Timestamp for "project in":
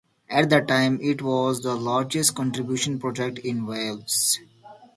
2.97-3.67